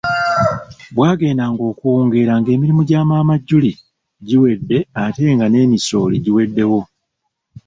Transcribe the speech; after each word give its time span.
Bwagendanga 0.95 1.61
okuwungeera 1.71 2.33
ng'emirimu 2.39 2.81
gya 2.89 3.01
maama 3.09 3.35
Julie 3.47 3.79
giwedde 4.27 4.77
ate 5.03 5.23
nga 5.35 5.45
n'emisooli 5.49 6.15
giweddewo. 6.25 6.79